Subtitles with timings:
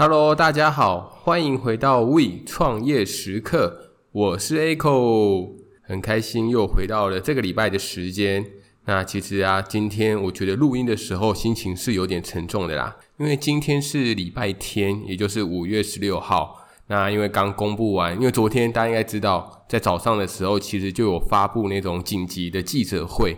[0.00, 8.46] Hello，大家好，欢迎回到 We 创业时刻，我是 Echo，很开心又回到了这个礼拜的时间。
[8.84, 16.64] 那其实啊，今天我觉得录音的时候心情是有点沉重的啦，因为今天是礼拜天，也就是五月十六号。
[16.86, 23.36] 那因为刚公布完，因为昨天大家应该知道，在早上的时候其实就有发布那种紧急的记者会。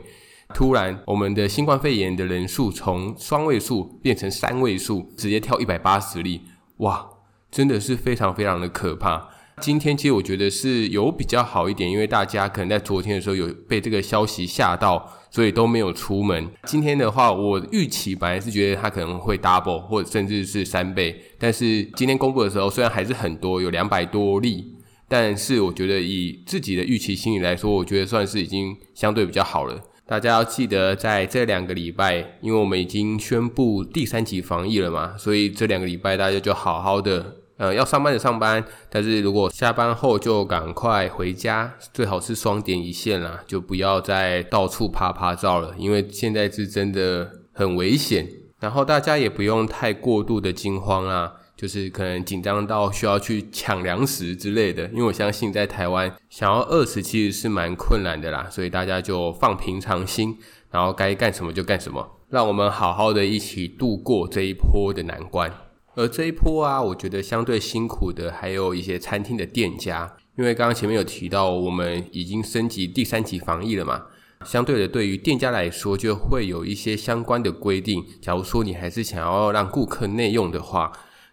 [0.54, 6.42] 突然，我们的新冠肺炎的人数从双位数变成三位数，直接跳一百八十例，
[6.78, 7.08] 哇，
[7.50, 9.28] 真的是非常非常的可怕。
[9.60, 15.16] 今天其实我觉得是有比较好一点，因为大家可能在昨天的时候有被这个消息吓到。
[15.32, 16.50] 所以都没有出门。
[16.64, 24.74] 今天的话，我预期本来是觉得它可能会 double 或者甚至是三倍，但是今天公布的时候，虽然还是很多，有两百多例，
[25.06, 29.80] 但是我觉得以自己的预期心理来说，我觉得算是已经相对比较好了。
[30.10, 37.36] 大家要记得，在这两个礼拜，因为我们已经宣布第三级防疫了嘛，所以这两个礼拜大家就好好的。
[37.58, 48.26] 呃，要上班的上班，但是如果下班后就赶快回家，最好是双点一线啦，就不要再到处趴趴走了，因为现在是真的很危险。
[48.58, 60.38] 然后大家也不用太过度的惊慌啦，就是可能紧张到需要去抢粮食之类的，因为我相信在台湾想要饿死其实是蛮困难的啦，所以大家就放平常心，
[60.70, 65.52] 然后该干什么就干什么，让我们好好的一起度过这一波的难关。
[65.94, 74.04] 而这一波啊，我觉得相对辛苦的还有一些餐厅的店家，因为刚刚前面有提到，我们已经升级第三级防疫了嘛。
[74.46, 78.02] 相对的，对于店家来说，就会有一些相关的规定。
[78.22, 80.90] 假如说你还是想要让顾客内用的话，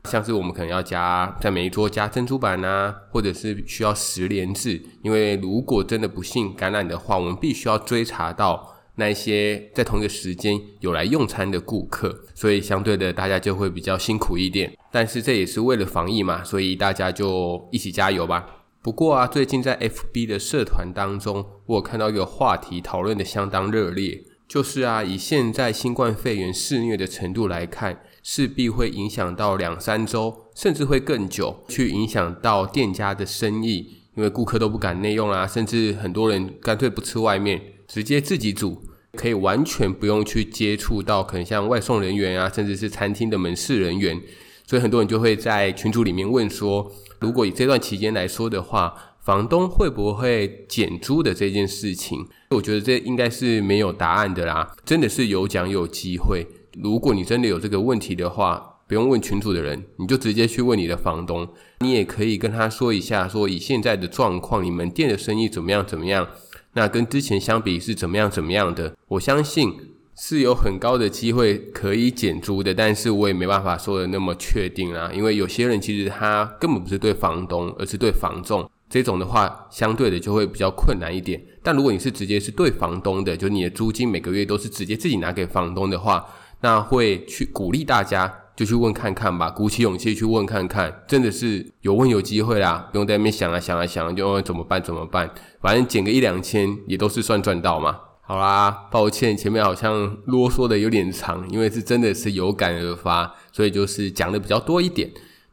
[0.07, 8.73] 像是我们可能要加在每一桌加珍珠板啊，或者是需要十连制，因为如果真的不幸感染的话，我们必须要追查到。
[8.99, 14.75] 那些在同一个时间有来用餐的顾客，所以相对的大家就会比较辛苦一点。
[14.91, 18.43] 但是这也是为了防疫嘛，所以大家就一起加油吧。
[18.81, 38.83] 不过啊，最近在 FB 的社团当中，我有看到一个话题讨论的相当热烈，就是啊，以现在新冠肺炎肆虐的程度来看，势必会影响到两三周，甚至会更久，去影响到店家的生意，因为顾客都不敢内用啊，甚至很多人干脆不吃外面，直接自己煮。
[39.13, 44.21] 可以完全不用去接触到可能像外送人员啊，甚至是餐厅的门市人员，
[44.67, 52.27] 所以很多人就会在群组里面问说，如果以这段期间来说的话，房东会不会减租的这件事情？
[52.49, 56.45] 我觉得这应该是没有答案的啦，真的是有奖有机会。
[56.81, 61.47] 如果你真的有这个问题的话，不用问群主的人，你就直接去问你的房东，
[61.79, 66.27] 你也可以跟他说一下，说以现在的状况，你们店的生意怎么样怎么样。
[66.73, 68.95] 那跟之前相比是怎么样怎么样的？
[69.07, 69.73] 我相信
[70.15, 75.11] 是有很高的机会可以减租的，但是我也没办法说的那么确定啦。
[75.13, 81.43] 因为有些人其实他根本不是对房东，而是对房仲，这种的话相对的就会比较困难一点。
[81.63, 86.25] 但如果你是直接是对房东的，就你的租金每个月都是直接自己拿给房东的话，
[86.61, 88.41] 那会去鼓励大家。
[88.57, 95.29] 就去问看看吧，鼓起勇气去问看看，真的是有问有机会啦，不用在那边想啊想啊想，就问怎么办怎么办，
[95.61, 97.99] 反正减个一两千也都是算赚到嘛。
[98.21, 105.07] 好啦，抱歉前面好像啰嗦的有点长，因为是真的是有感而发，所以就是讲的比较多一点。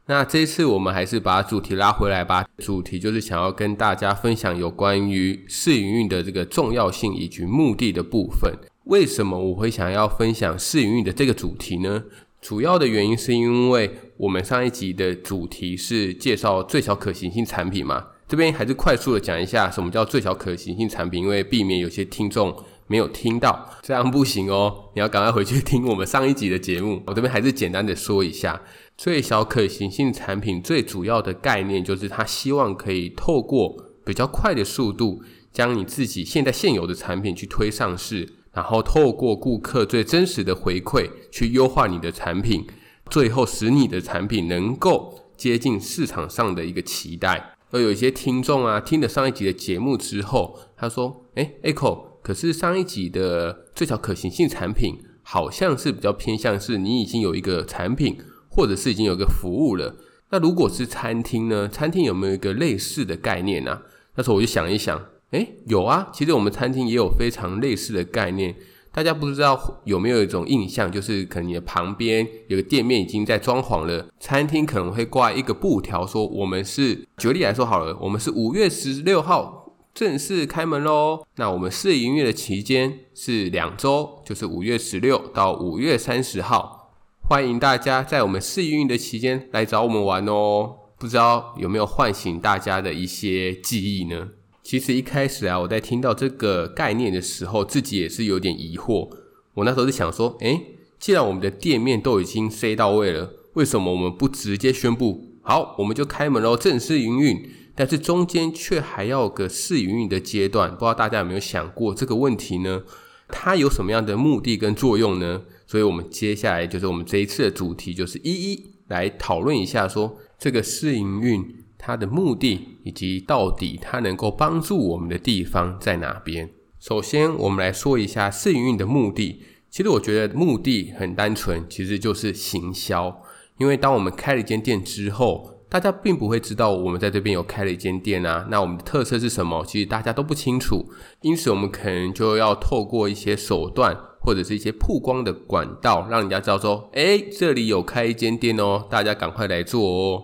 [0.07, 8.51] 那这一次我们还是把主题拉回来吧，主题就是想要跟大家分享有关于试营运的这个重要性以及目的的部分。
[8.85, 12.03] 为什么我会想要分享试营运的这个主题呢？
[12.39, 27.01] 主要的原因是因为我们上一集的主题是介绍最小可行性产品嘛，这边还是快速的讲一下什么叫最小可行性产品，因为避免有些听众没有听到，这样不行哦， 你要赶快回去听我们上一集的节目。
[27.07, 28.61] 我这边还是简单的说一下，
[28.95, 38.29] 最小可行性产品最主要的概念就是它希望可以透过比较快的速度，将你自己现在现有的产品去推上市。
[38.55, 42.65] 然后透过顾客最真实的回馈去优化你的产品，
[43.09, 47.57] 最后使你的产品能够接近市场上的一个期待。
[47.71, 58.17] 而有一些听众啊，听了上一集的节目之后，他说：“诶，Echo，可是上一集的最小可行性产品好像是比较偏向是你已经有一个产品，
[58.49, 59.97] 或者是已经有一个服务了。
[60.29, 61.67] 那如果是餐厅呢？
[61.67, 63.81] 餐厅有没有一个类似的概念呢？”
[64.15, 65.03] 那时候我就想一想。
[65.35, 68.55] 诶，有啊，其实我们餐厅也有非常类似的概念。
[68.93, 81.25] 大家不知道有没有一种印象，就是可能你的旁边有个店面已经在装潢了，餐厅可能会挂一个布条，说我们是，举例来说好了，我们是五月十六号正式开门喽。
[81.35, 86.93] 那我们试营业的期间是两周，就是五月十六到五月三十号，
[87.27, 90.75] 欢迎大家在我们试营运的期间来找我们玩哦。
[90.97, 94.29] 不知道有没有唤醒大家的一些记忆呢？
[94.65, 99.07] 其实一开始啊，我在听到这个概念的时候，自己也是有点疑惑。
[99.53, 100.59] 我那时候是想说，诶，
[100.97, 107.47] 既然我们的店面都已经塞到位了，为什么我们不直接宣布好，我们就开门喽，正式营运？
[107.75, 112.81] 但是中间却还要个试营运的阶段，不知道大家有没有想过这个问题呢？
[113.27, 115.43] 它有什么样的目的跟作用呢？
[115.67, 121.63] 所以我们接下来就是我们这一次的主题，就是一一来讨论一下说，说这个试营运。
[121.77, 126.49] 它的目的以及到底它能够帮助我们的地方在哪边？
[126.79, 129.41] 首先，我们来说一下试营运的目的。
[129.69, 133.21] 其实我觉得目的很单纯，其实就是行销。
[133.57, 138.47] 因为当我们开了一间店之后，大家并不会知道我们在这边有开了一间店啊。
[138.49, 139.65] 那我们的特色是什么？
[139.65, 140.85] 其实大家都不清楚。
[141.21, 150.23] 因此，我们可能就要透过一些手段或者是一些曝光的管道，让人家知道说：哎，这里有开一间店哦，大家赶快来做哦。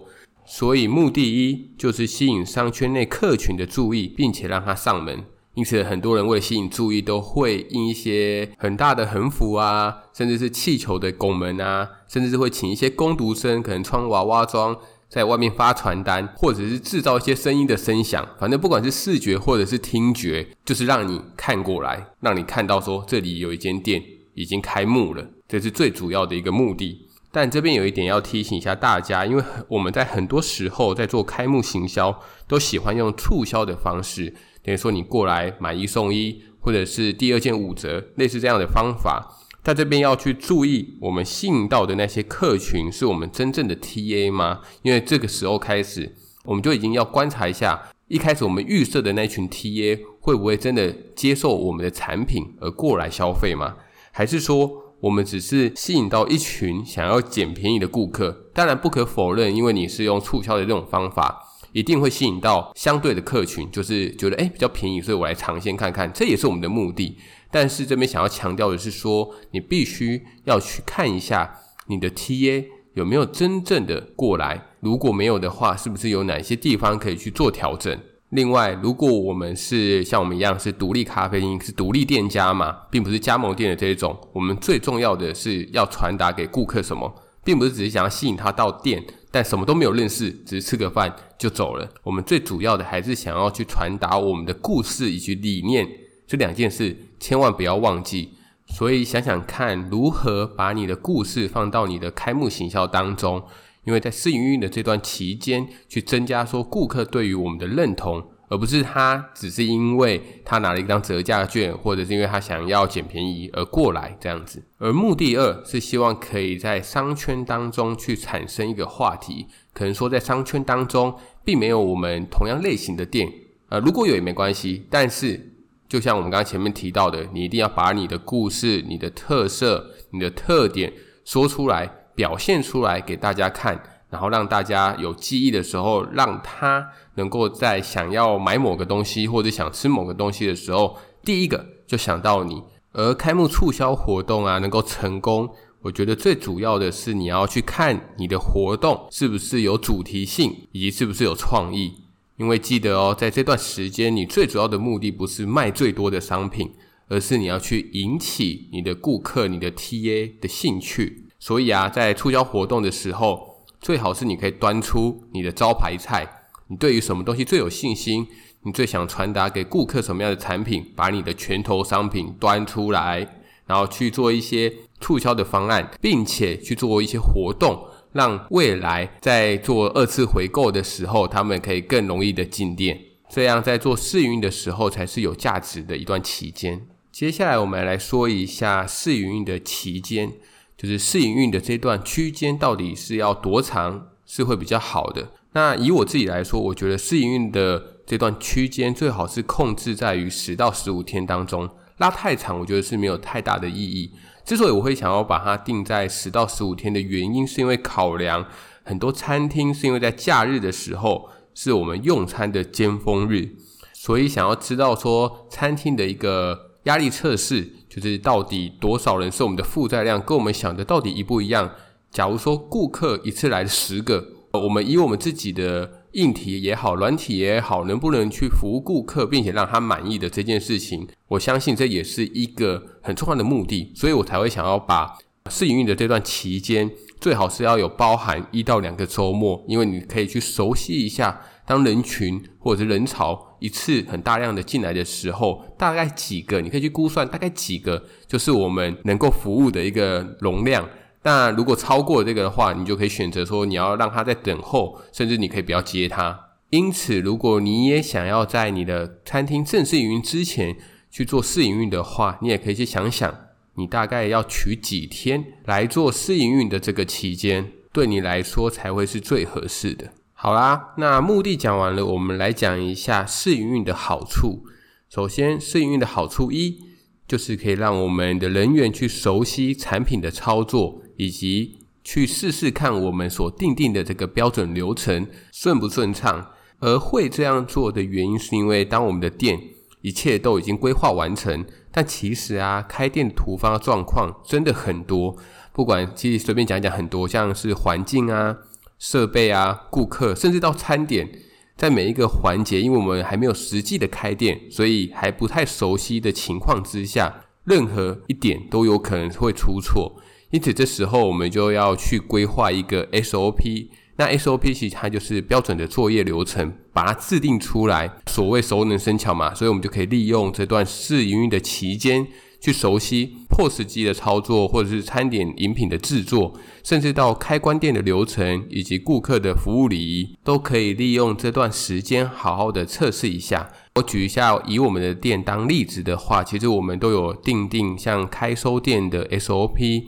[0.53, 5.23] 所以目的一就是吸引商圈内客群的注意，并且让他上门。
[5.53, 14.77] 因此，很多人为了吸引注意，都会印一些很大的横幅啊，甚至是气球的拱门啊，甚至是会请一些工读生，可能穿娃娃装，
[15.07, 18.27] 在外面发传单，或者是制造一些声音的声响。
[18.37, 24.03] 反正不管是视觉或者是听觉，就是让你看过来，让你看到说这里有一间店
[24.33, 27.07] 已经开幕了，这是最主要的一个目的。
[27.31, 39.37] 但这边有一点要提醒一下大家，因为我们在很多时候在做开幕行销，都喜欢用促销的方式，等于说你过来买一送一，或者是第二件五折，类似这样的方法。
[39.63, 44.59] 在这边要去注意，我们吸引到的那些客群是我们真正的 TA 吗？
[44.81, 53.75] 因为这个时候开始，我们就已经要观察一下，一开始我们预设的那群 TA 会不会真的接受我们的产品而过来消费吗？
[54.11, 61.43] 还是说，我们只是吸引到一群想要捡便宜的顾客，当然不可否认，因为你是用促销的这种方法，
[61.73, 67.17] 一定会吸引到相对的客群，就是觉得诶比较便宜，所以我来尝鲜看看，这也是我们的目的。
[67.49, 77.99] 但是这边想要强调的是说，你必须要去看一下你的 TA 有没有真正的过来，如果没有的话，是不是有哪些地方可以去做调整？
[78.31, 87.13] 另外，如果我们是像我们一样是独立咖啡因，是独立店家嘛，并不是加盟店的这一种，我们最重要的是要传达给顾客什么，
[87.43, 91.89] 并不是只是想要吸引他到店，但什么都没有认识，只是吃个饭就走了。
[92.03, 95.85] 我们最主要的还是想要去传达我们的故事以及理念，
[96.25, 98.29] 这两件事千万不要忘记。
[98.65, 103.43] 所以想想看，如何把你的故事放到你的开幕行销当中。
[103.83, 114.63] 因为在试营运的这段期间，去增加说顾客对于我们的认同，而不是他只是因为他拿了一张折价券，或者是因为他想要捡便宜而过来这样子。
[114.77, 123.27] 而目的二是希望可以在商圈当中去产生一个话题，可能说在商圈当中并没有我们同样类型的店，
[123.69, 124.85] 呃，如果有也没关系。
[124.89, 125.53] 但是
[125.89, 130.93] 就像我们刚刚前面提到的，你一定要把你的故事、你的特色、你的特点
[131.25, 131.91] 说出来。
[132.15, 142.61] 表现出来给大家看，然后让大家有记忆的时候，让他能够在想要买某个东西或者想吃某个东西的时候，第一个就想到你。
[142.93, 145.49] 而开幕促销活动啊，能够成功，
[145.81, 151.93] 我觉得最主要的是你要去看你的活动是不是有主题性，以及是不是有创意。
[152.35, 156.73] 因为记得哦，在这段时间，你最主要的目的不是卖最多的商品，
[157.07, 161.27] 而是你要去引起你的顾客、你的 TA 的兴趣。
[161.41, 166.43] 所以啊，在促销活动的时候，最好是你可以端出你的招牌菜。
[166.67, 168.27] 你对于什么东西最有信心？
[168.61, 170.93] 你最想传达给顾客什么样的产品？
[170.95, 173.27] 把你的拳头商品端出来，
[173.65, 183.01] 然后去做一些促销的方案，并且去做一些活动，让未来在做二次回购的时候，他们可以更容易的进店。
[183.27, 186.85] 这样在做试营运的时候，才是有价值的一段期间。
[187.11, 190.33] 接下来，我们来说一下试营运的期间。
[190.81, 195.27] 就是试营运的这段区间到底是要多长是会比较好的？
[195.51, 204.09] 那以我自己来说，我觉得试营运的这段区间最好是控制在于十到十五天当中，拉太长我觉得是没有太大的意义。
[204.43, 208.43] 之所以我会想要把它定在十到十五天的原因，是因为考量
[208.83, 213.55] 很多餐厅是因为在假日的时候是我们用餐的尖峰日，
[213.93, 217.73] 所以想要知道说餐厅的一个压力测试。
[217.89, 221.71] 就是到底多少人是我们的负载量，跟我们想的到底一不一样？
[222.09, 235.17] 假如说顾客一次来十个，我们以我们自己的硬体也好，软体也好，能不能去服务顾客，并且让他满意的这件事情，我相信这也是一个很重要的目的，所以我才会想要把
[235.49, 250.89] 试营运的这段期间，最好是要有包含一到两个周末，因为你可以去熟悉一下，当人群或者是人潮一次很大量的进来的时候，大概几个，你可以去估算大概几个，就是我们能够服务的一个容量。
[251.23, 256.47] 那如果超过这个的话，你就可以选择说你要让他在等候，甚至你可以不要接他。
[256.71, 260.75] 因此，如果你也想要在你的餐厅正式营运之前
[261.11, 263.33] 去做试营运的话，你也可以去想想，
[263.75, 270.11] 你大概要取几天来做试营运的这个期间，对你来说才会是最合适的。
[270.43, 274.63] 好啦，那目的讲完了，我们来讲一下试营运的好处。
[275.07, 276.79] 首先，试营运的好处一
[277.27, 281.03] 就是可以让我们的人员去熟悉产品的操作。
[281.15, 286.47] 以及去试试看我们所定定的这个标准流程顺不顺畅，
[286.79, 289.59] 而会这样做的原因是因为当我们的店
[290.01, 295.37] 一切都已经规划完成，但其实啊，开店突发状况真的很多，
[295.71, 298.57] 不管其实随便讲一讲很多，像是环境啊、
[299.01, 301.27] 设备啊、顾客，甚至到餐点，
[301.75, 310.21] 在每一个环节，因为我们还没有实际的开店，所以还不太熟悉的情况之下，任何一点都有可能会出错。
[310.51, 313.87] 因此，这时候我们就要去规划一个 SOP。
[314.17, 318.07] 那 SOP 其实它就是标准的作业流程，把它制定出来。
[318.27, 322.27] 所谓熟能生巧嘛，所以我们就可以利用这段试营运的期间，
[322.61, 326.53] 去熟悉 POS 机的操作，或者是餐点饮品的制作，
[326.83, 333.69] 甚至到开关店的流程以及顾客的服务礼仪，都可以利用这段时间好好的测试一下。
[333.95, 340.03] 我举一下，以我们的店当例子的话，其实我们都有订定像开收店的 SOP。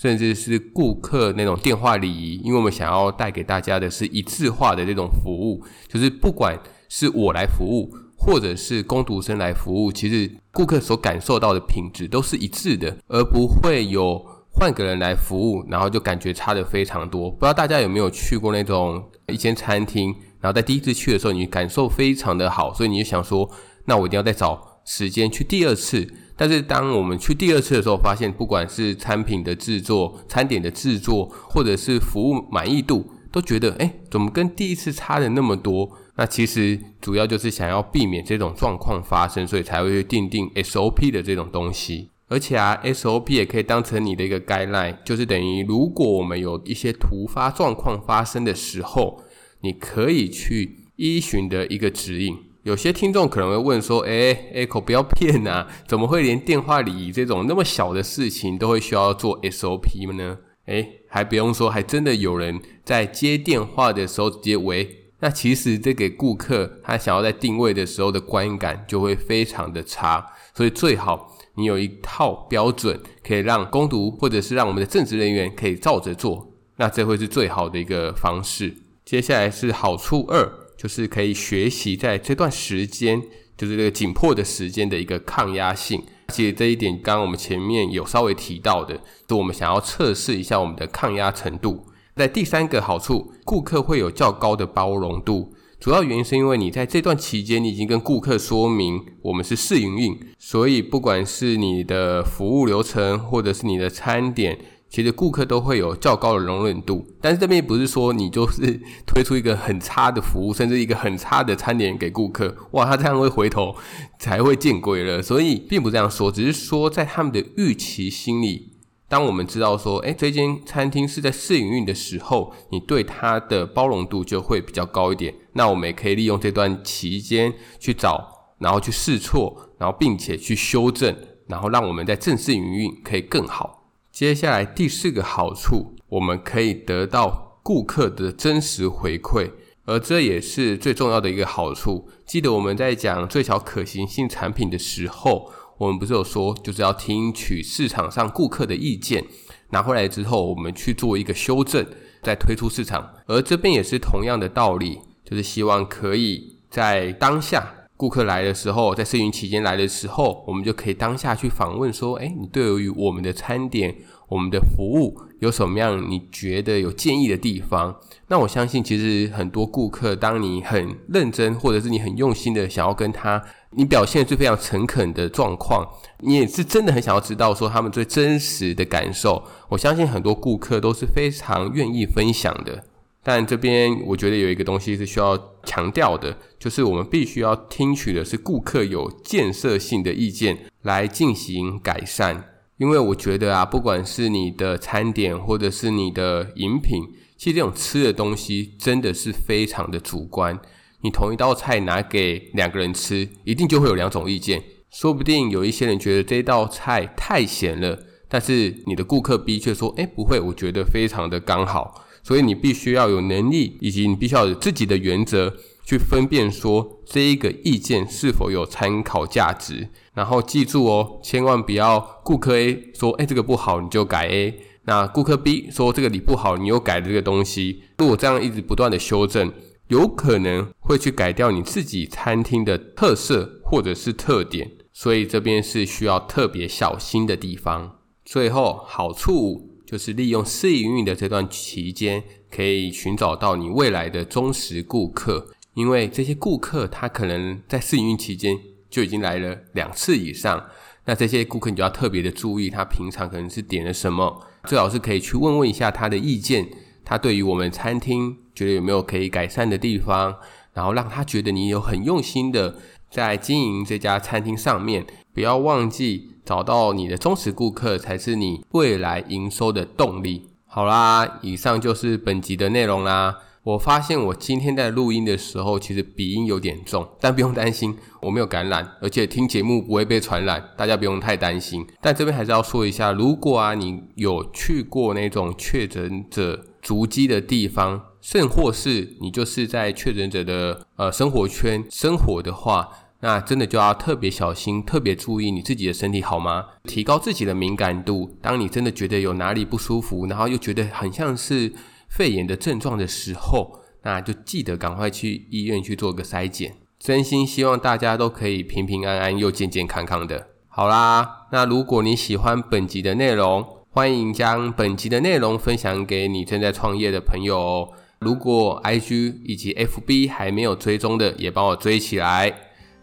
[0.00, 6.56] 甚至是顾客那种电话礼仪，因为我们想要带给大家的是一致化的这种服务，就是不管
[6.88, 14.20] 是我来服务，或者是工读生来服务，其实顾客所感受到的品质都是一致的，而不会有
[14.50, 17.30] 换个人来服务，然后就感觉差的非常多。
[17.30, 23.48] 不知道大家有没有去过那种一间餐厅，然后在第一次去的时候，你感受非常的好，所以你就想说，
[23.84, 26.12] 那我一定要再找时间去第二次。
[26.36, 35.90] 但是当我们去第二次的时候，发现不管是产品的制作、餐点的制作，或者是服务满意度，都觉得诶，怎么跟第一次差的那么多？
[36.18, 42.10] 那其实主要就是想要避免这种状况发生，所以才会去订定 SOP 的这种东西。
[42.26, 49.22] 而且啊，SOP 也可以当成你的一个 guideline，就是等于如果我们有一些突发状况发生的时候，
[49.60, 52.36] 你可以去依循的一个指引。
[52.64, 64.97] 有些听众可能会问说：“诶，Echo 不要骗呐，怎么会连电话礼仪这种那么小的事情都会需要做 SOP 呢？”诶，还不用说，还真的有人在接电话的时候直接喂。
[65.20, 78.74] 那其实这给顾客他想要在定位的时候的观感就会非常的差，所以最好你有一套标准，可以让攻读或者是让我们的正职人员可以照着做，那这会是最好的一个方式。
[79.04, 80.68] 接下来是好处二。
[80.78, 83.20] 就是可以学习在这段时间，
[83.56, 86.00] 就是这个紧迫的时间的一个抗压性。
[86.28, 91.84] 其实这一点，刚刚我们前面有稍微提到的，就我们想要测试一下我们的抗压程度。
[92.18, 95.54] 在第三个好处，顾客会有较高的包容度。
[95.78, 104.58] 主要原因是因为你在这段期间，你已经跟顾客说明我们是试营运，所以不管是你的服务流程，或者是你的餐点。
[104.90, 113.76] 其实顾客都会有较高的容忍度，但是这边不是说你就是推出一个很差的服务，甚至一个很差的餐点给顾客，哇，他这样会回头
[114.18, 115.20] 才会见鬼了。
[115.20, 118.67] 所以并不这样说，只是说在他们的预期心里，
[119.08, 125.34] 当我们知道说，诶，这间餐厅是在试营运的时候，你对它的包容度就会比较高一点。
[125.54, 133.90] 那我们也可以利用这段期间去找，然后去试错，然后并且去修正，然后让我们在正式营运可以更好。
[134.12, 139.50] 接下来第四个好处，我们可以得到顾客的真实回馈，
[139.86, 142.10] 而这也是最重要的一个好处。
[142.26, 149.24] 记得我们在讲最小可行性产品的时候，我们不是有说，就是要听取市场上顾客的意见，
[149.70, 151.86] 拿回来之后，我们去做一个修正，
[152.22, 153.08] 再推出市场。
[153.26, 157.74] 而这边也是同样的道理，就是希望可以在当下。
[157.96, 163.92] 顾客来的时候，在试营期间来的时候，我们就可以当下去访问说：“哎，你对于我们的餐点、
[164.28, 167.96] 我们的服务有什么样你觉得有建议的地方？”
[168.30, 175.88] 那我相信，其实很多顾客，当你很认真，或者是你很用心的想要跟他，你表现最非常诚恳的状况，
[176.20, 179.42] 你也是真的很想要知道说他们最真实的感受。
[179.70, 182.84] 我相信很多顾客都是非常愿意分享的。
[183.22, 192.44] 但这边我觉得有一个东西是需要强调的，就是我们必须要听取的是顾客有建设性的意见来进行改善。
[192.78, 197.02] 因为我觉得啊，不管是你的餐点或者是你的饮品，
[197.36, 200.58] 其实这种吃的东西真的是非常的主观。
[201.02, 204.62] 你同一道菜拿给两个人吃，一定就会有两种意见。
[204.90, 215.54] 说不定有一些人觉得这道菜太咸了，但是你的顾客 B 却说：“诶，不会，我觉得非常的刚好。”所以你必须要有能力，以及你必须要有自己的原则，
[215.88, 219.88] 去分辨说这一个意见是否有参考价值。
[220.12, 229.50] 然后记住哦，千万不要顾客 A 说：“诶，这个不好，你就改 A。”那顾客 B 说：“这个你不好，你又改这个东西。”如果这样一直不断的修正，
[229.86, 234.70] 有可能会去改掉你自己餐厅的特色或者是特点。
[234.92, 237.96] 所以这边是需要特别小心的地方。
[238.26, 245.46] 最后，好处就是利用试营运的这段期间，可以寻找到你未来的忠实顾客。
[245.78, 248.58] 因为这些顾客他可能在试营运期间
[248.90, 250.66] 就已经来了两次以上，
[251.04, 256.68] 那这些顾客你就要特别的注意，他平常可能是点了什么，最好是可以去问问一下他的意见，
[257.04, 260.34] 他对于我们餐厅觉得有没有可以改善的地方，
[260.72, 262.74] 然后让他觉得你有很用心的。
[263.10, 270.50] 在经营这家餐厅上面，不要忘记找到你的忠实顾客，才是你未来营收的动力。
[270.66, 273.38] 好啦，以上就是本集的内容啦。
[273.68, 281.86] 我发现我今天在录音的时候，其实鼻音有点重，但不用担心，我没有感染，而且听节目不会被传染，大家不用太担心。
[282.00, 292.88] 但这边还是要说一下，如果啊你有去过那种确诊者足迹的地方，甚或是你就是在确诊者的呃生活圈生活的话，
[293.20, 296.64] 那真的就要特别小心，特别注意你自己的身体好吗？
[296.84, 298.34] 提高自己的敏感度。
[298.40, 301.70] 当你真的觉得有哪里不舒服，然后又觉得很像是
[302.08, 306.74] 肺炎的症状的时候，那就记得赶快去医院去做个筛检。
[306.98, 310.48] 真心希望大家都可以平平安安又健健康康的。
[310.66, 317.88] 好啦，那如果你喜欢本集的内容，欢迎将本集的内容分享给你正在创业的朋友哦。
[318.20, 322.52] 如果 IG 以及 FB 还没有追踪的，也帮我追起来。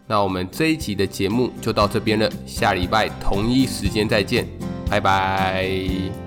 [0.06, 4.46] 那我们这一集的节目就到这边了，下礼拜同一时间再见，
[4.90, 6.25] 拜拜。